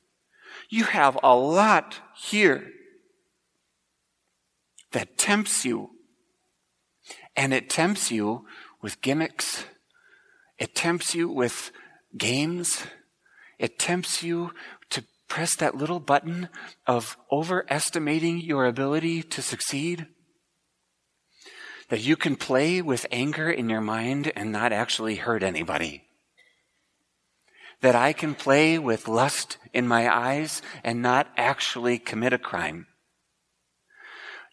You 0.67 0.83
have 0.83 1.17
a 1.23 1.33
lot 1.33 2.01
here 2.17 2.73
that 4.95 5.17
tempts 5.17 5.65
you. 5.65 5.89
And 7.35 7.53
it 7.53 7.69
tempts 7.69 8.11
you 8.11 8.45
with 8.81 9.01
gimmicks. 9.01 9.65
It 10.57 10.73
tempts 10.73 11.13
you 11.13 11.27
with 11.27 11.73
games. 12.17 12.87
It 13.59 13.77
tempts 13.77 14.23
you 14.23 14.51
to 14.91 15.03
press 15.27 15.53
that 15.57 15.75
little 15.75 15.99
button 15.99 16.47
of 16.87 17.17
overestimating 17.29 18.39
your 18.39 18.65
ability 18.65 19.21
to 19.23 19.41
succeed. 19.41 20.07
That 21.89 22.01
you 22.01 22.15
can 22.15 22.37
play 22.37 22.81
with 22.81 23.05
anger 23.11 23.51
in 23.51 23.69
your 23.69 23.81
mind 23.81 24.31
and 24.33 24.49
not 24.49 24.71
actually 24.71 25.17
hurt 25.17 25.43
anybody. 25.43 26.03
That 27.81 27.95
I 27.95 28.13
can 28.13 28.33
play 28.33 28.79
with 28.79 29.09
lust 29.09 29.57
in 29.73 29.89
my 29.89 30.09
eyes 30.09 30.61
and 30.85 31.01
not 31.01 31.27
actually 31.35 31.99
commit 31.99 32.31
a 32.31 32.39
crime. 32.39 32.87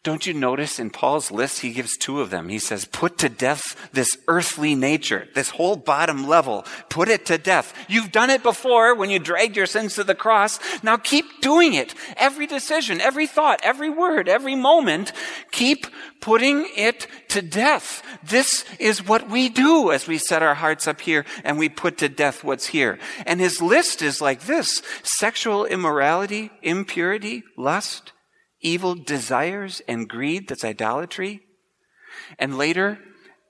Don't 0.04 0.26
you 0.26 0.34
notice 0.34 0.80
in 0.80 0.90
Paul's 0.90 1.30
list, 1.30 1.60
he 1.60 1.72
gives 1.72 1.96
two 1.96 2.20
of 2.20 2.30
them. 2.30 2.48
He 2.48 2.58
says, 2.58 2.84
put 2.84 3.18
to 3.18 3.28
death 3.28 3.88
this 3.92 4.16
earthly 4.26 4.74
nature, 4.74 5.28
this 5.36 5.50
whole 5.50 5.76
bottom 5.76 6.26
level. 6.26 6.64
Put 6.88 7.08
it 7.08 7.24
to 7.26 7.38
death. 7.38 7.72
You've 7.88 8.10
done 8.10 8.28
it 8.28 8.42
before 8.42 8.96
when 8.96 9.10
you 9.10 9.20
dragged 9.20 9.56
your 9.56 9.66
sins 9.66 9.94
to 9.94 10.02
the 10.02 10.16
cross. 10.16 10.58
Now 10.82 10.96
keep 10.96 11.40
doing 11.40 11.74
it. 11.74 11.94
Every 12.16 12.48
decision, 12.48 13.00
every 13.00 13.28
thought, 13.28 13.60
every 13.62 13.90
word, 13.90 14.28
every 14.28 14.56
moment, 14.56 15.12
keep 15.52 15.86
putting 16.20 16.68
it 16.74 17.06
to 17.28 17.40
death. 17.40 18.02
This 18.24 18.64
is 18.80 19.06
what 19.06 19.30
we 19.30 19.48
do 19.48 19.92
as 19.92 20.08
we 20.08 20.18
set 20.18 20.42
our 20.42 20.54
hearts 20.54 20.88
up 20.88 21.00
here 21.00 21.24
and 21.44 21.60
we 21.60 21.68
put 21.68 21.98
to 21.98 22.08
death 22.08 22.42
what's 22.42 22.66
here. 22.66 22.98
And 23.24 23.38
his 23.38 23.62
list 23.62 24.02
is 24.02 24.20
like 24.20 24.46
this. 24.46 24.82
Sexual 25.04 25.66
immorality, 25.66 26.50
impurity, 26.60 27.44
lust, 27.56 28.10
evil 28.62 28.94
desires 28.94 29.82
and 29.86 30.08
greed, 30.08 30.48
that's 30.48 30.64
idolatry. 30.64 31.42
And 32.38 32.56
later, 32.56 32.98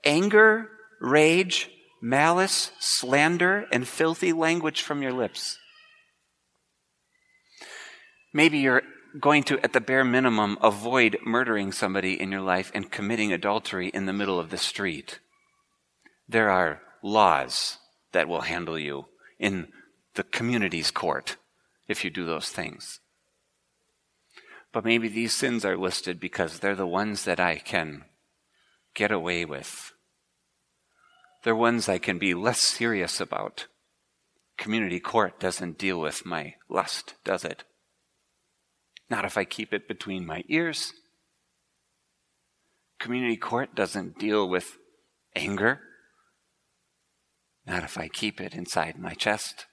anger, 0.03 0.69
rage, 0.99 1.69
malice, 2.01 2.71
slander, 2.79 3.65
and 3.71 3.87
filthy 3.87 4.33
language 4.33 4.81
from 4.81 5.01
your 5.01 5.13
lips. 5.13 5.57
Maybe 8.33 8.59
you're 8.59 8.83
going 9.19 9.43
to, 9.43 9.59
at 9.63 9.73
the 9.73 9.81
bare 9.81 10.03
minimum, 10.03 10.57
avoid 10.61 11.17
murdering 11.25 11.71
somebody 11.71 12.19
in 12.19 12.31
your 12.31 12.41
life 12.41 12.71
and 12.73 12.91
committing 12.91 13.31
adultery 13.31 13.89
in 13.89 14.05
the 14.05 14.13
middle 14.13 14.39
of 14.39 14.49
the 14.49 14.57
street. 14.57 15.19
There 16.27 16.49
are 16.49 16.81
laws 17.03 17.77
that 18.11 18.27
will 18.27 18.41
handle 18.41 18.79
you 18.79 19.05
in 19.39 19.67
the 20.15 20.23
community's 20.23 20.89
court 20.89 21.37
if 21.87 22.03
you 22.03 22.09
do 22.09 22.25
those 22.25 22.49
things. 22.49 22.99
But 24.73 24.83
maybe 24.83 25.07
these 25.07 25.35
sins 25.35 25.63
are 25.63 25.77
listed 25.77 26.19
because 26.19 26.59
they're 26.59 26.75
the 26.75 26.87
ones 26.87 27.23
that 27.25 27.39
I 27.39 27.57
can 27.57 28.05
get 28.95 29.11
away 29.11 29.45
with. 29.45 29.93
They're 31.43 31.55
ones 31.55 31.87
I 31.87 31.99
can 31.99 32.17
be 32.17 32.33
less 32.33 32.61
serious 32.67 33.21
about. 33.21 33.67
Community 34.57 34.99
court 34.99 35.39
doesn't 35.39 35.77
deal 35.77 35.99
with 35.99 36.25
my 36.25 36.55
lust, 36.69 37.13
does 37.23 37.45
it? 37.45 37.63
Not 39.09 39.25
if 39.25 39.37
I 39.37 39.45
keep 39.45 39.73
it 39.73 39.87
between 39.87 40.25
my 40.25 40.43
ears. 40.47 40.91
Community 42.99 43.37
court 43.37 43.75
doesn't 43.75 44.17
deal 44.17 44.49
with 44.49 44.77
anger. 45.35 45.81
Not 47.67 47.83
if 47.83 47.97
I 47.97 48.07
keep 48.07 48.41
it 48.41 48.55
inside 48.55 48.97
my 48.97 49.13
chest. 49.13 49.67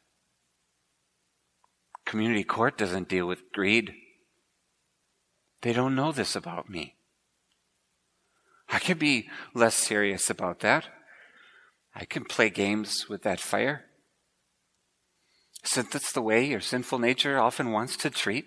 Community 2.04 2.44
court 2.44 2.76
doesn't 2.76 3.08
deal 3.08 3.26
with 3.26 3.52
greed. 3.52 3.94
They 5.62 5.72
don't 5.72 5.94
know 5.94 6.12
this 6.12 6.34
about 6.34 6.70
me. 6.70 6.94
I 8.68 8.78
can 8.78 8.98
be 8.98 9.28
less 9.54 9.74
serious 9.74 10.30
about 10.30 10.60
that. 10.60 10.86
I 11.94 12.04
can 12.04 12.24
play 12.24 12.50
games 12.50 13.08
with 13.08 13.22
that 13.22 13.40
fire. 13.40 13.84
Since 15.64 15.90
that's 15.90 16.12
the 16.12 16.22
way 16.22 16.44
your 16.46 16.60
sinful 16.60 16.98
nature 16.98 17.38
often 17.38 17.72
wants 17.72 17.96
to 17.98 18.10
treat 18.10 18.46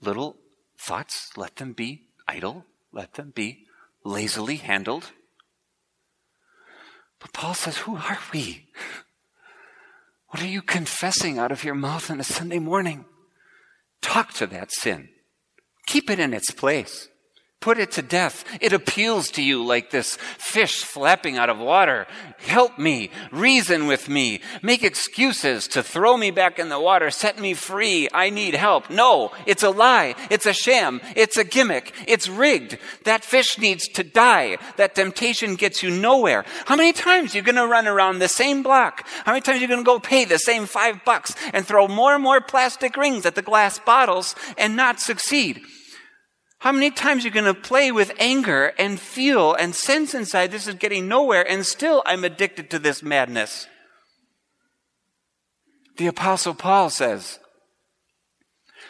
little 0.00 0.36
thoughts, 0.78 1.36
let 1.36 1.56
them 1.56 1.72
be 1.72 2.08
idle, 2.28 2.64
let 2.92 3.14
them 3.14 3.32
be 3.34 3.66
lazily 4.04 4.56
handled. 4.56 5.12
But 7.18 7.32
Paul 7.32 7.54
says, 7.54 7.78
Who 7.78 7.96
are 7.96 8.18
we? 8.32 8.68
What 10.28 10.42
are 10.42 10.48
you 10.48 10.62
confessing 10.62 11.38
out 11.38 11.52
of 11.52 11.64
your 11.64 11.74
mouth 11.74 12.10
on 12.10 12.20
a 12.20 12.24
Sunday 12.24 12.58
morning? 12.58 13.04
Talk 14.00 14.32
to 14.34 14.46
that 14.48 14.72
sin. 14.72 15.08
Keep 15.86 16.10
it 16.10 16.18
in 16.18 16.34
its 16.34 16.50
place. 16.50 17.08
Put 17.60 17.78
it 17.78 17.90
to 17.92 18.02
death. 18.02 18.44
It 18.60 18.72
appeals 18.72 19.30
to 19.32 19.42
you 19.42 19.64
like 19.64 19.90
this 19.90 20.16
fish 20.38 20.84
flapping 20.84 21.36
out 21.36 21.50
of 21.50 21.58
water. 21.58 22.06
Help 22.38 22.78
me. 22.78 23.10
Reason 23.32 23.86
with 23.88 24.08
me. 24.08 24.40
Make 24.62 24.84
excuses 24.84 25.66
to 25.68 25.82
throw 25.82 26.16
me 26.16 26.30
back 26.30 26.58
in 26.60 26.68
the 26.68 26.78
water. 26.78 27.10
Set 27.10 27.40
me 27.40 27.54
free. 27.54 28.08
I 28.12 28.30
need 28.30 28.54
help. 28.54 28.88
No, 28.88 29.32
it's 29.46 29.64
a 29.64 29.70
lie. 29.70 30.14
It's 30.30 30.46
a 30.46 30.52
sham. 30.52 31.00
It's 31.16 31.38
a 31.38 31.44
gimmick. 31.44 31.92
It's 32.06 32.28
rigged. 32.28 32.78
That 33.04 33.24
fish 33.24 33.58
needs 33.58 33.88
to 33.88 34.04
die. 34.04 34.58
That 34.76 34.94
temptation 34.94 35.56
gets 35.56 35.82
you 35.82 35.90
nowhere. 35.90 36.44
How 36.66 36.76
many 36.76 36.92
times 36.92 37.34
are 37.34 37.38
you 37.38 37.42
going 37.42 37.56
to 37.56 37.66
run 37.66 37.88
around 37.88 38.18
the 38.18 38.28
same 38.28 38.62
block? 38.62 39.08
How 39.24 39.32
many 39.32 39.40
times 39.40 39.58
are 39.58 39.62
you 39.62 39.68
going 39.68 39.80
to 39.80 39.84
go 39.84 39.98
pay 39.98 40.24
the 40.24 40.38
same 40.38 40.66
five 40.66 41.04
bucks 41.04 41.34
and 41.52 41.66
throw 41.66 41.88
more 41.88 42.14
and 42.14 42.22
more 42.22 42.40
plastic 42.40 42.96
rings 42.96 43.26
at 43.26 43.34
the 43.34 43.42
glass 43.42 43.78
bottles 43.78 44.36
and 44.56 44.76
not 44.76 45.00
succeed? 45.00 45.62
How 46.58 46.72
many 46.72 46.90
times 46.90 47.22
are 47.22 47.28
you 47.28 47.34
going 47.34 47.44
to 47.44 47.54
play 47.54 47.92
with 47.92 48.12
anger 48.18 48.72
and 48.78 48.98
feel 48.98 49.54
and 49.54 49.74
sense 49.74 50.14
inside 50.14 50.50
this 50.50 50.66
is 50.66 50.74
getting 50.74 51.06
nowhere 51.06 51.48
and 51.48 51.66
still 51.66 52.02
I'm 52.06 52.24
addicted 52.24 52.70
to 52.70 52.78
this 52.78 53.02
madness? 53.02 53.68
The 55.98 56.06
apostle 56.06 56.54
Paul 56.54 56.90
says, 56.90 57.38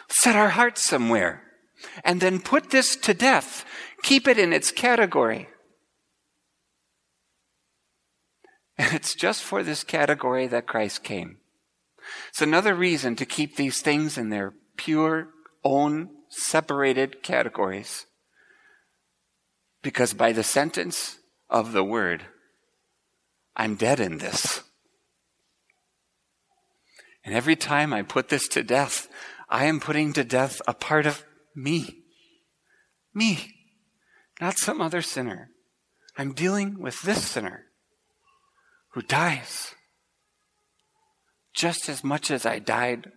set 0.09 0.35
our 0.35 0.49
hearts 0.49 0.85
somewhere 0.85 1.43
and 2.03 2.21
then 2.21 2.39
put 2.39 2.69
this 2.69 2.95
to 2.97 3.13
death. 3.13 3.65
Keep 4.03 4.27
it 4.27 4.37
in 4.37 4.53
its 4.53 4.71
category. 4.71 5.49
And 8.79 8.93
it's 8.93 9.15
just 9.15 9.41
for 9.41 9.63
this 9.63 9.83
category 9.83 10.45
that 10.45 10.67
Christ 10.67 11.03
came. 11.03 11.37
It's 12.29 12.43
another 12.43 12.75
reason 12.75 13.15
to 13.15 13.25
keep 13.25 13.55
these 13.55 13.81
things 13.81 14.19
in 14.19 14.29
their 14.29 14.53
pure 14.75 15.29
own 15.63 16.09
separated 16.29 17.23
categories. 17.23 18.05
Because 19.81 20.13
by 20.13 20.31
the 20.31 20.43
sentence 20.43 21.17
of 21.49 21.71
the 21.71 21.83
word, 21.83 22.23
I'm 23.55 23.75
dead 23.75 23.99
in 23.99 24.17
this. 24.17 24.63
And 27.23 27.35
every 27.35 27.55
time 27.55 27.93
I 27.93 28.01
put 28.01 28.29
this 28.29 28.47
to 28.49 28.63
death, 28.63 29.07
I 29.49 29.65
am 29.65 29.79
putting 29.79 30.13
to 30.13 30.23
death 30.23 30.61
a 30.67 30.73
part 30.73 31.05
of 31.05 31.25
me. 31.55 32.03
Me. 33.13 33.53
Not 34.39 34.57
some 34.57 34.81
other 34.81 35.01
sinner. 35.01 35.49
I'm 36.17 36.33
dealing 36.33 36.79
with 36.79 37.01
this 37.01 37.25
sinner 37.25 37.65
who 38.91 39.01
dies 39.01 39.75
just 41.53 41.89
as 41.89 42.03
much 42.03 42.29
as 42.29 42.45
I 42.45 42.59
died 42.59 43.11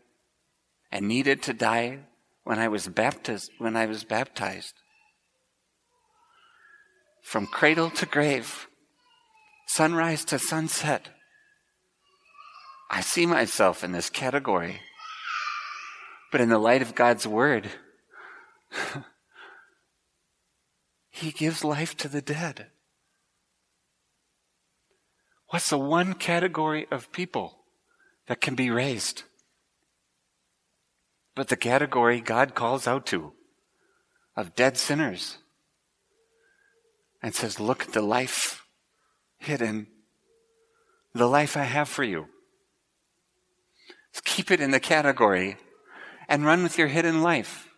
and 0.90 1.06
needed 1.06 1.42
to 1.42 1.52
die 1.52 2.00
when 2.44 2.58
I 2.58 2.68
was 2.68 2.88
baptized, 2.88 3.50
when 3.58 3.76
I 3.76 3.86
was 3.86 4.04
baptized. 4.04 4.74
From 7.22 7.46
cradle 7.46 7.90
to 7.90 8.06
grave, 8.06 8.66
sunrise 9.66 10.24
to 10.26 10.38
sunset, 10.38 11.10
I 12.90 13.02
see 13.02 13.26
myself 13.26 13.84
in 13.84 13.92
this 13.92 14.10
category. 14.10 14.80
But 16.32 16.40
in 16.40 16.48
the 16.48 16.58
light 16.58 16.82
of 16.82 16.94
God's 16.94 17.26
word, 17.26 17.70
He 21.20 21.32
gives 21.32 21.62
life 21.64 21.98
to 21.98 22.08
the 22.08 22.22
dead. 22.22 22.68
What's 25.48 25.68
the 25.68 25.76
one 25.76 26.14
category 26.14 26.86
of 26.90 27.12
people 27.12 27.58
that 28.26 28.40
can 28.40 28.54
be 28.54 28.70
raised? 28.70 29.24
But 31.34 31.48
the 31.48 31.56
category 31.56 32.20
God 32.20 32.54
calls 32.54 32.86
out 32.86 33.06
to 33.06 33.32
of 34.36 34.54
dead 34.54 34.76
sinners 34.76 35.38
and 37.22 37.34
says, 37.34 37.60
Look 37.60 37.84
at 37.84 37.92
the 37.92 38.02
life 38.02 38.66
hidden, 39.38 39.86
the 41.14 41.26
life 41.26 41.56
I 41.56 41.64
have 41.64 41.88
for 41.88 42.04
you. 42.04 42.26
Let's 44.12 44.20
keep 44.22 44.50
it 44.50 44.60
in 44.60 44.70
the 44.70 44.80
category 44.80 45.56
and 46.28 46.44
run 46.44 46.62
with 46.62 46.78
your 46.78 46.88
hidden 46.88 47.22
life. 47.22 47.68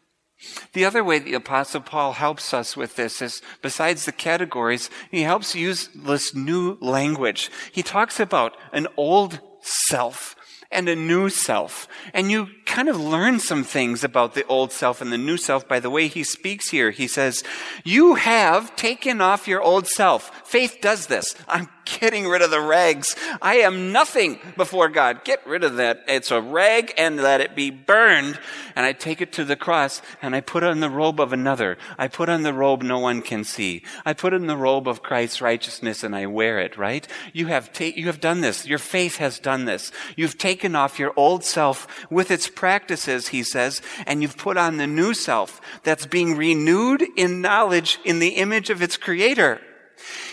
The 0.72 0.84
other 0.84 1.04
way 1.04 1.18
the 1.18 1.34
Apostle 1.34 1.82
Paul 1.82 2.14
helps 2.14 2.52
us 2.52 2.76
with 2.76 2.96
this 2.96 3.22
is, 3.22 3.42
besides 3.60 4.04
the 4.04 4.12
categories, 4.12 4.90
he 5.10 5.22
helps 5.22 5.54
use 5.54 5.88
this 5.94 6.34
new 6.34 6.78
language. 6.80 7.50
He 7.70 7.82
talks 7.82 8.18
about 8.18 8.56
an 8.72 8.88
old 8.96 9.40
self 9.60 10.34
and 10.72 10.88
a 10.88 10.96
new 10.96 11.28
self. 11.28 11.86
And 12.12 12.30
you 12.30 12.48
kind 12.64 12.88
of 12.88 12.98
learn 12.98 13.38
some 13.38 13.64
things 13.64 14.02
about 14.02 14.34
the 14.34 14.46
old 14.46 14.72
self 14.72 15.00
and 15.00 15.12
the 15.12 15.18
new 15.18 15.36
self 15.36 15.68
by 15.68 15.80
the 15.80 15.90
way 15.90 16.08
he 16.08 16.24
speaks 16.24 16.70
here. 16.70 16.90
He 16.90 17.06
says, 17.06 17.42
You 17.84 18.14
have 18.14 18.74
taken 18.76 19.20
off 19.20 19.48
your 19.48 19.62
old 19.62 19.86
self. 19.86 20.48
Faith 20.48 20.78
does 20.80 21.06
this. 21.06 21.34
I'm 21.48 21.68
getting 22.00 22.28
rid 22.28 22.42
of 22.42 22.50
the 22.50 22.60
rags. 22.60 23.16
I 23.40 23.56
am 23.56 23.92
nothing 23.92 24.38
before 24.56 24.88
God. 24.88 25.24
Get 25.24 25.44
rid 25.46 25.64
of 25.64 25.76
that. 25.76 26.04
It's 26.06 26.30
a 26.30 26.40
rag 26.40 26.92
and 26.96 27.16
let 27.16 27.40
it 27.40 27.54
be 27.54 27.70
burned. 27.70 28.38
And 28.76 28.86
I 28.86 28.92
take 28.92 29.20
it 29.20 29.32
to 29.32 29.44
the 29.44 29.56
cross 29.56 30.00
and 30.20 30.34
I 30.34 30.40
put 30.40 30.62
on 30.62 30.80
the 30.80 30.90
robe 30.90 31.20
of 31.20 31.32
another. 31.32 31.76
I 31.98 32.08
put 32.08 32.28
on 32.28 32.42
the 32.42 32.54
robe 32.54 32.82
no 32.82 32.98
one 32.98 33.20
can 33.20 33.44
see. 33.44 33.82
I 34.04 34.12
put 34.12 34.32
on 34.32 34.46
the 34.46 34.56
robe 34.56 34.88
of 34.88 35.02
Christ's 35.02 35.40
righteousness 35.40 36.02
and 36.02 36.14
I 36.14 36.26
wear 36.26 36.60
it, 36.60 36.76
right? 36.76 37.06
You 37.32 37.46
have, 37.46 37.72
ta- 37.72 37.84
you 37.84 38.06
have 38.06 38.20
done 38.20 38.40
this. 38.40 38.66
Your 38.66 38.78
faith 38.78 39.16
has 39.16 39.38
done 39.38 39.64
this. 39.64 39.90
You've 40.16 40.38
taken 40.38 40.61
off 40.74 40.98
your 40.98 41.12
old 41.16 41.44
self 41.44 41.86
with 42.10 42.30
its 42.30 42.48
practices, 42.48 43.28
he 43.28 43.42
says, 43.42 43.82
and 44.06 44.22
you've 44.22 44.36
put 44.36 44.56
on 44.56 44.76
the 44.76 44.86
new 44.86 45.14
self 45.14 45.60
that's 45.82 46.06
being 46.06 46.36
renewed 46.36 47.02
in 47.16 47.40
knowledge 47.40 47.98
in 48.04 48.18
the 48.18 48.36
image 48.36 48.70
of 48.70 48.82
its 48.82 48.96
creator. 48.96 49.60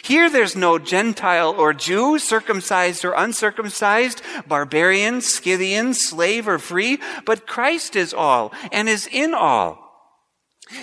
Here 0.04 0.30
there's 0.30 0.56
no 0.56 0.80
Gentile 0.80 1.52
or 1.52 1.74
Jew, 1.74 2.20
circumcised 2.20 3.06
or 3.06 3.13
uncircumcised, 3.13 4.22
barbarian, 4.48 5.22
Scythian, 5.22 5.94
slave 5.94 6.48
or 6.48 6.60
free, 6.60 7.00
but 7.26 7.46
Christ 7.48 7.96
is 7.96 8.13
all 8.13 8.54
and 8.72 8.89
is 8.89 9.08
in 9.12 9.34
all. 9.34 9.88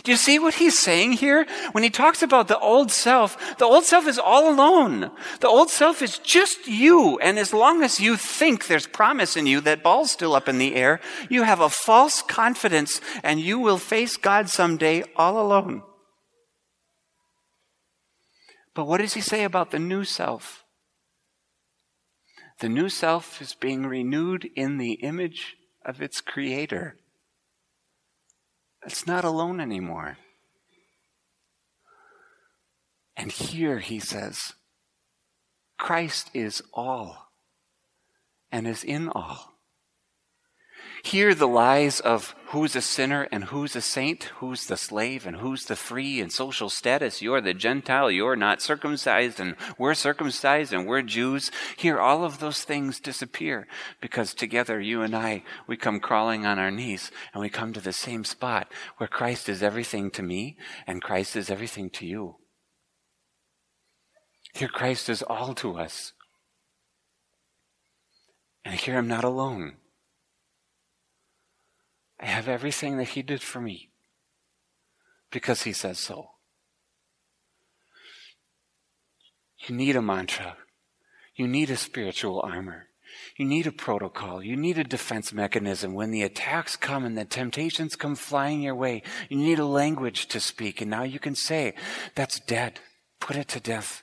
Do 0.03 0.11
you 0.11 0.17
see 0.17 0.39
what 0.39 0.55
he's 0.55 0.79
saying 0.79 1.13
here? 1.13 1.47
When 1.71 1.85
he 1.85 1.91
talks 1.91 2.23
about 2.23 2.49
the 2.49 2.59
old 2.59 2.91
self, 2.91 3.57
the 3.59 3.65
old 3.65 3.85
self 3.85 4.09
is 4.09 4.19
all 4.19 4.51
alone. 4.51 5.13
The 5.41 5.49
old 5.49 5.71
self 5.71 6.03
is 6.03 6.19
just 6.19 6.67
you. 6.67 7.19
And 7.21 7.39
as 7.39 7.53
long 7.53 7.85
as 7.85 8.01
you 8.01 8.17
think 8.17 8.67
there's 8.67 8.89
promise 8.89 9.37
in 9.37 9.47
you, 9.47 9.61
that 9.61 9.85
ball's 9.85 10.11
still 10.11 10.35
up 10.35 10.49
in 10.49 10.59
the 10.59 10.75
air, 10.75 11.01
you 11.31 11.45
have 11.45 11.61
a 11.61 11.69
false 11.69 12.21
confidence 12.21 13.01
and 13.23 13.41
you 13.41 13.61
will 13.61 13.79
face 13.79 14.17
God 14.17 14.49
someday 14.49 15.05
all 15.15 15.41
alone. 15.41 15.83
But 18.75 18.87
what 18.87 18.99
does 18.99 19.15
he 19.15 19.21
say 19.21 19.45
about 19.45 19.71
the 19.71 19.79
new 19.79 20.05
self? 20.05 20.65
The 22.59 22.69
new 22.69 22.89
self 22.89 23.41
is 23.41 23.55
being 23.55 23.87
renewed 23.87 24.49
in 24.57 24.79
the 24.79 24.95
image 24.95 25.57
of 25.85 26.03
its 26.03 26.21
creator. 26.21 26.97
It's 28.87 29.07
not 29.07 29.25
alone 29.25 29.61
anymore. 29.61 30.17
And 33.17 33.33
here 33.33 33.81
he 33.81 33.99
says, 33.99 34.53
Christ 35.77 36.31
is 36.33 36.63
all 36.73 37.33
and 38.53 38.67
is 38.69 38.85
in 38.85 39.09
all 39.09 39.56
hear 41.07 41.37
the 41.37 41.47
lies 41.47 42.01
of 42.01 42.35
who's 42.47 42.75
a 42.75 42.83
sinner 42.83 43.29
and 43.31 43.45
who's 43.45 43.77
a 43.77 43.81
saint, 43.81 44.25
who's 44.39 44.67
the 44.67 44.77
slave 44.77 45.25
and 45.25 45.37
who's 45.37 45.67
the 45.67 45.77
free 45.77 46.21
and 46.21 46.33
social 46.33 46.69
status. 46.69 47.23
You're 47.23 47.41
the 47.41 47.55
Gentile, 47.55 48.11
you're 48.11 48.35
not 48.35 48.61
circumcised, 48.61 49.39
and 49.39 49.55
we're 49.79 49.95
circumcised 49.95 50.73
and 50.73 50.85
we're 50.85 51.03
Jews. 51.03 51.53
Hear 51.77 52.01
all 52.01 52.25
of 52.25 52.41
those 52.41 52.65
things 52.65 52.99
disappear 52.99 53.69
because 54.01 54.35
together 54.35 54.81
you 54.81 55.03
and 55.03 55.15
I, 55.15 55.45
we 55.69 55.77
come 55.77 56.01
crawling 56.01 56.45
on 56.45 56.59
our 56.59 56.73
knees 56.73 57.13
and 57.33 57.41
we 57.41 57.51
come 57.51 57.73
to 57.73 57.81
the 57.81 57.93
same 57.93 58.25
spot 58.25 58.73
where 58.97 59.09
Christ 59.09 59.49
is 59.49 59.63
everything 59.63 60.11
to 60.11 60.25
me 60.25 60.57
and 60.89 61.01
Christ 61.01 61.37
is 61.37 61.51
everything 61.51 61.89
to 61.91 62.07
you. 62.07 62.37
Here 64.55 64.69
Christ 64.69 65.09
is 65.09 65.23
all 65.23 65.55
to 65.55 65.79
us. 65.79 66.15
And 68.65 68.75
here 68.75 68.99
I'm 68.99 69.07
not 69.07 69.23
alone. 69.23 69.77
I 72.21 72.27
have 72.27 72.49
everything 72.49 72.97
that 72.99 73.09
He 73.09 73.23
did 73.23 73.43
for 73.43 73.61
me 73.61 73.91
because 75.31 75.63
He 75.63 75.73
says 75.73 75.99
so. 75.99 76.31
You 79.59 79.75
need 79.75 79.97
a 79.97 80.03
mantra. 80.03 80.57
You 81.35 81.47
need 81.47 81.71
a 81.71 81.77
spiritual 81.77 82.41
armor. 82.41 82.87
You 83.37 83.45
need 83.45 83.67
a 83.67 83.73
protocol. 83.73 84.43
You 84.43 84.57
need 84.57 84.79
a 84.79 84.85
defense 84.85 85.33
mechanism. 85.33 85.95
When 85.95 86.11
the 86.11 86.23
attacks 86.23 86.77
come 86.77 87.05
and 87.05 87.17
the 87.17 87.25
temptations 87.25 87.97
come 87.97 88.15
flying 88.15 88.63
your 88.63 88.75
way, 88.75 89.03
you 89.29 89.37
need 89.37 89.59
a 89.59 89.67
language 89.67 90.27
to 90.29 90.41
speak. 90.41 90.81
And 90.81 90.91
now 90.91 91.03
you 91.03 91.19
can 91.19 91.35
say, 91.35 91.75
that's 92.15 92.41
dead. 92.41 92.81
Put 93.21 93.37
it 93.37 93.49
to 93.49 93.61
death. 93.61 94.03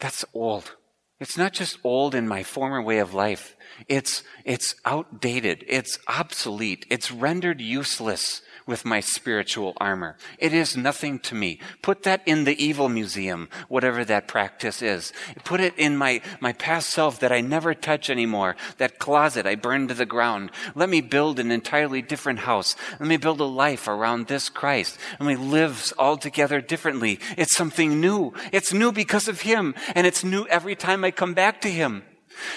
That's 0.00 0.24
old. 0.32 0.76
It's 1.20 1.38
not 1.38 1.52
just 1.52 1.78
old 1.84 2.14
in 2.14 2.26
my 2.26 2.42
former 2.42 2.82
way 2.82 2.98
of 2.98 3.14
life. 3.14 3.56
It's, 3.88 4.22
it's 4.44 4.74
outdated. 4.84 5.64
It's 5.68 5.98
obsolete. 6.08 6.86
It's 6.90 7.12
rendered 7.12 7.60
useless 7.60 8.42
with 8.66 8.84
my 8.84 9.00
spiritual 9.00 9.74
armor. 9.78 10.16
It 10.38 10.52
is 10.52 10.76
nothing 10.76 11.18
to 11.20 11.34
me. 11.34 11.60
Put 11.82 12.02
that 12.04 12.22
in 12.26 12.44
the 12.44 12.62
evil 12.64 12.88
museum, 12.88 13.48
whatever 13.68 14.04
that 14.04 14.28
practice 14.28 14.80
is. 14.80 15.12
Put 15.44 15.60
it 15.60 15.74
in 15.76 15.96
my, 15.96 16.22
my 16.40 16.52
past 16.52 16.90
self 16.90 17.20
that 17.20 17.32
I 17.32 17.40
never 17.40 17.74
touch 17.74 18.08
anymore, 18.08 18.56
that 18.78 18.98
closet 18.98 19.46
I 19.46 19.54
burned 19.54 19.88
to 19.88 19.94
the 19.94 20.06
ground. 20.06 20.50
Let 20.74 20.88
me 20.88 21.00
build 21.00 21.38
an 21.38 21.50
entirely 21.50 22.02
different 22.02 22.40
house. 22.40 22.76
Let 22.98 23.08
me 23.08 23.16
build 23.16 23.40
a 23.40 23.44
life 23.44 23.86
around 23.86 24.26
this 24.26 24.48
Christ. 24.48 24.98
Let 25.20 25.26
me 25.26 25.36
live 25.36 25.92
altogether 25.98 26.60
differently. 26.60 27.20
It's 27.36 27.56
something 27.56 28.00
new. 28.00 28.32
It's 28.52 28.72
new 28.72 28.92
because 28.92 29.28
of 29.28 29.42
Him, 29.42 29.74
and 29.94 30.06
it's 30.06 30.24
new 30.24 30.46
every 30.46 30.76
time 30.76 31.04
I 31.04 31.10
come 31.10 31.34
back 31.34 31.60
to 31.62 31.70
Him. 31.70 32.02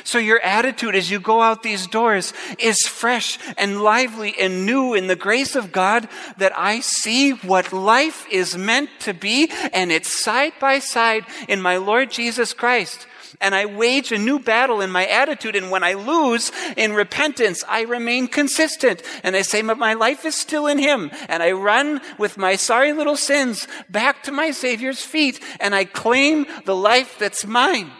So 0.04 0.18
your 0.18 0.42
attitude 0.42 0.96
as 0.96 1.10
you 1.12 1.20
go 1.20 1.42
out 1.42 1.64
these 1.64 1.88
doors 1.88 2.34
is 2.60 2.78
fresh 2.88 3.38
and 3.58 3.82
lively 3.82 4.36
and 4.40 4.66
new 4.66 4.94
in 4.94 5.08
the 5.08 5.16
grace 5.16 5.56
of 5.56 5.72
God 5.72 6.08
that 6.38 6.58
I 6.58 6.80
see 6.80 7.32
what 7.32 7.74
life 7.74 8.26
is 8.32 8.58
meant 8.58 8.90
to 9.02 9.14
be 9.14 9.52
and 9.74 9.92
it's 9.92 10.24
side 10.24 10.54
by 10.60 10.80
side 10.80 11.26
in 11.48 11.62
my 11.62 11.78
Lord 11.78 12.12
Jesus 12.12 12.54
Christ. 12.54 13.08
And 13.40 13.54
I 13.54 13.66
wage 13.66 14.12
a 14.12 14.18
new 14.18 14.40
battle 14.40 14.82
in 14.82 14.90
my 14.90 15.06
attitude. 15.06 15.56
And 15.56 15.70
when 15.70 15.84
I 15.84 15.94
lose 15.94 16.52
in 16.76 16.94
repentance, 16.94 17.64
I 17.68 17.82
remain 17.82 18.28
consistent. 18.28 19.04
And 19.24 19.36
I 19.36 19.42
say, 19.42 19.62
my 19.62 19.94
life 19.94 20.26
is 20.26 20.36
still 20.36 20.68
in 20.68 20.80
Him. 20.80 21.12
And 21.28 21.44
I 21.44 21.52
run 21.52 22.02
with 22.18 22.38
my 22.38 22.56
sorry 22.56 22.94
little 22.94 23.18
sins 23.18 23.68
back 23.90 24.24
to 24.24 24.32
my 24.32 24.52
Savior's 24.52 25.04
feet. 25.04 25.42
And 25.60 25.76
I 25.76 25.86
claim 25.86 26.48
the 26.66 26.76
life 26.76 27.18
that's 27.20 27.46
mine 27.46 27.92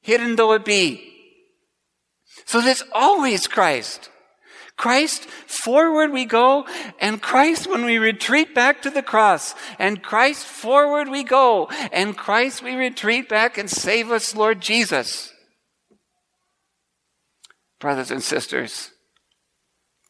hidden 0.00 0.36
though 0.36 0.52
it 0.52 0.64
be. 0.64 1.04
So 2.46 2.60
there's 2.60 2.82
always 2.92 3.46
Christ. 3.46 4.10
Christ, 4.78 5.24
forward 5.24 6.12
we 6.12 6.24
go, 6.24 6.64
and 7.00 7.20
Christ 7.20 7.68
when 7.68 7.84
we 7.84 7.98
retreat 7.98 8.54
back 8.54 8.80
to 8.82 8.90
the 8.90 9.02
cross, 9.02 9.56
and 9.76 10.04
Christ 10.04 10.46
forward 10.46 11.08
we 11.08 11.24
go, 11.24 11.68
and 11.92 12.16
Christ 12.16 12.62
we 12.62 12.76
retreat 12.76 13.28
back 13.28 13.58
and 13.58 13.68
save 13.68 14.12
us, 14.12 14.36
Lord 14.36 14.60
Jesus. 14.60 15.32
Brothers 17.80 18.12
and 18.12 18.22
sisters, 18.22 18.92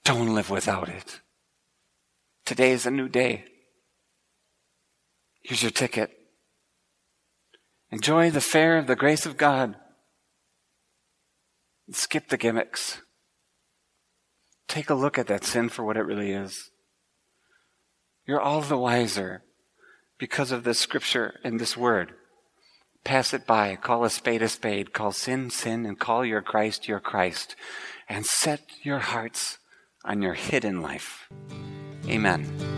don't 0.04 0.34
live 0.34 0.50
without 0.50 0.88
it. 0.90 1.22
Today 2.44 2.72
is 2.72 2.84
a 2.84 2.90
new 2.90 3.08
day. 3.08 3.44
Here's 5.42 5.62
your 5.62 5.70
ticket. 5.70 6.17
Enjoy 7.90 8.30
the 8.30 8.40
fare 8.40 8.76
of 8.76 8.86
the 8.86 8.96
grace 8.96 9.24
of 9.24 9.36
God. 9.36 9.76
Skip 11.90 12.28
the 12.28 12.36
gimmicks. 12.36 13.02
Take 14.68 14.90
a 14.90 14.94
look 14.94 15.18
at 15.18 15.26
that 15.28 15.44
sin 15.44 15.70
for 15.70 15.84
what 15.84 15.96
it 15.96 16.02
really 16.02 16.32
is. 16.32 16.70
You're 18.26 18.40
all 18.40 18.60
the 18.60 18.76
wiser 18.76 19.42
because 20.18 20.52
of 20.52 20.64
this 20.64 20.78
scripture 20.78 21.40
and 21.42 21.58
this 21.58 21.76
word. 21.76 22.12
Pass 23.04 23.32
it 23.32 23.46
by. 23.46 23.76
Call 23.76 24.04
a 24.04 24.10
spade 24.10 24.42
a 24.42 24.48
spade. 24.48 24.92
Call 24.92 25.12
sin 25.12 25.48
sin 25.48 25.86
and 25.86 25.98
call 25.98 26.26
your 26.26 26.42
Christ 26.42 26.88
your 26.88 27.00
Christ. 27.00 27.56
And 28.06 28.26
set 28.26 28.60
your 28.82 28.98
hearts 28.98 29.58
on 30.04 30.20
your 30.20 30.34
hidden 30.34 30.82
life. 30.82 31.28
Amen. 32.06 32.77